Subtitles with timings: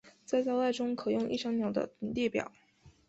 [0.25, 2.51] 在招待中可用一张鸟的列表。